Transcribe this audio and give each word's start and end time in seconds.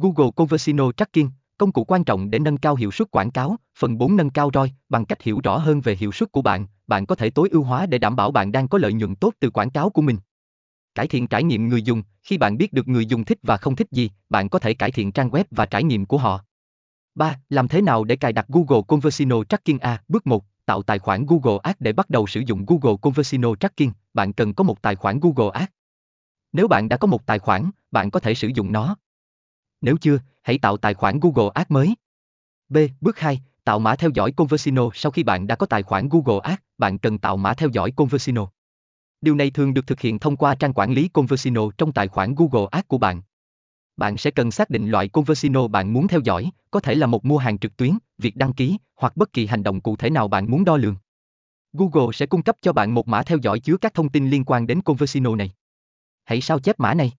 Google 0.00 0.30
Conversino 0.36 0.92
Tracking, 0.92 1.28
công 1.58 1.72
cụ 1.72 1.84
quan 1.84 2.04
trọng 2.04 2.30
để 2.30 2.38
nâng 2.38 2.56
cao 2.56 2.74
hiệu 2.74 2.90
suất 2.90 3.10
quảng 3.10 3.30
cáo, 3.30 3.56
phần 3.78 3.98
4 3.98 4.16
nâng 4.16 4.30
cao 4.30 4.50
ROI, 4.54 4.72
bằng 4.88 5.04
cách 5.04 5.22
hiểu 5.22 5.40
rõ 5.44 5.58
hơn 5.58 5.80
về 5.80 5.96
hiệu 5.96 6.12
suất 6.12 6.32
của 6.32 6.42
bạn, 6.42 6.66
bạn 6.86 7.06
có 7.06 7.14
thể 7.14 7.30
tối 7.30 7.48
ưu 7.52 7.62
hóa 7.62 7.86
để 7.86 7.98
đảm 7.98 8.16
bảo 8.16 8.30
bạn 8.30 8.52
đang 8.52 8.68
có 8.68 8.78
lợi 8.78 8.92
nhuận 8.92 9.14
tốt 9.14 9.34
từ 9.40 9.50
quảng 9.50 9.70
cáo 9.70 9.90
của 9.90 10.02
mình. 10.02 10.16
Cải 10.94 11.06
thiện 11.06 11.26
trải 11.26 11.42
nghiệm 11.42 11.68
người 11.68 11.82
dùng, 11.82 12.02
khi 12.22 12.38
bạn 12.38 12.56
biết 12.56 12.72
được 12.72 12.88
người 12.88 13.06
dùng 13.06 13.24
thích 13.24 13.38
và 13.42 13.56
không 13.56 13.76
thích 13.76 13.88
gì, 13.90 14.10
bạn 14.28 14.48
có 14.48 14.58
thể 14.58 14.74
cải 14.74 14.90
thiện 14.90 15.12
trang 15.12 15.30
web 15.30 15.44
và 15.50 15.66
trải 15.66 15.84
nghiệm 15.84 16.06
của 16.06 16.18
họ. 16.18 16.44
3. 17.14 17.40
Làm 17.48 17.68
thế 17.68 17.80
nào 17.80 18.04
để 18.04 18.16
cài 18.16 18.32
đặt 18.32 18.46
Google 18.48 18.82
Conversino 18.88 19.44
Tracking 19.44 19.78
A? 19.78 20.02
Bước 20.08 20.26
1. 20.26 20.44
Tạo 20.66 20.82
tài 20.82 20.98
khoản 20.98 21.26
Google 21.26 21.58
Ads 21.62 21.76
để 21.80 21.92
bắt 21.92 22.10
đầu 22.10 22.26
sử 22.26 22.40
dụng 22.40 22.64
Google 22.66 22.96
Conversino 23.02 23.54
Tracking, 23.54 23.90
bạn 24.14 24.32
cần 24.32 24.54
có 24.54 24.64
một 24.64 24.82
tài 24.82 24.96
khoản 24.96 25.20
Google 25.20 25.50
Ads. 25.52 25.70
Nếu 26.52 26.68
bạn 26.68 26.88
đã 26.88 26.96
có 26.96 27.06
một 27.06 27.26
tài 27.26 27.38
khoản, 27.38 27.70
bạn 27.90 28.10
có 28.10 28.20
thể 28.20 28.34
sử 28.34 28.48
dụng 28.54 28.72
nó. 28.72 28.96
Nếu 29.80 29.96
chưa, 30.00 30.18
hãy 30.42 30.58
tạo 30.58 30.76
tài 30.76 30.94
khoản 30.94 31.20
Google 31.20 31.50
Ads 31.54 31.70
mới. 31.70 31.94
B. 32.68 32.76
Bước 33.00 33.18
2. 33.18 33.40
Tạo 33.64 33.78
mã 33.78 33.96
theo 33.96 34.10
dõi 34.14 34.32
Conversino 34.32 34.90
Sau 34.94 35.12
khi 35.12 35.22
bạn 35.22 35.46
đã 35.46 35.54
có 35.56 35.66
tài 35.66 35.82
khoản 35.82 36.08
Google 36.08 36.40
Ads, 36.42 36.60
bạn 36.78 36.98
cần 36.98 37.18
tạo 37.18 37.36
mã 37.36 37.54
theo 37.54 37.68
dõi 37.72 37.90
Conversino. 37.90 38.46
Điều 39.20 39.34
này 39.34 39.50
thường 39.50 39.74
được 39.74 39.86
thực 39.86 40.00
hiện 40.00 40.18
thông 40.18 40.36
qua 40.36 40.54
trang 40.54 40.72
quản 40.72 40.92
lý 40.92 41.08
Conversino 41.08 41.62
trong 41.78 41.92
tài 41.92 42.08
khoản 42.08 42.34
Google 42.34 42.68
Ads 42.70 42.88
của 42.88 42.98
bạn. 42.98 43.22
Bạn 43.96 44.16
sẽ 44.16 44.30
cần 44.30 44.50
xác 44.50 44.70
định 44.70 44.90
loại 44.90 45.08
Conversino 45.08 45.68
bạn 45.68 45.92
muốn 45.92 46.08
theo 46.08 46.20
dõi, 46.24 46.50
có 46.70 46.80
thể 46.80 46.94
là 46.94 47.06
một 47.06 47.24
mua 47.24 47.38
hàng 47.38 47.58
trực 47.58 47.76
tuyến, 47.76 47.98
việc 48.18 48.36
đăng 48.36 48.52
ký, 48.52 48.78
hoặc 48.96 49.16
bất 49.16 49.32
kỳ 49.32 49.46
hành 49.46 49.62
động 49.62 49.80
cụ 49.80 49.96
thể 49.96 50.10
nào 50.10 50.28
bạn 50.28 50.50
muốn 50.50 50.64
đo 50.64 50.76
lường. 50.76 50.96
Google 51.72 52.12
sẽ 52.12 52.26
cung 52.26 52.42
cấp 52.42 52.56
cho 52.60 52.72
bạn 52.72 52.94
một 52.94 53.08
mã 53.08 53.22
theo 53.22 53.38
dõi 53.42 53.60
chứa 53.60 53.76
các 53.76 53.94
thông 53.94 54.08
tin 54.08 54.30
liên 54.30 54.44
quan 54.44 54.66
đến 54.66 54.82
Conversino 54.82 55.36
này. 55.36 55.50
Hãy 56.24 56.40
sao 56.40 56.58
chép 56.58 56.80
mã 56.80 56.94
này. 56.94 57.12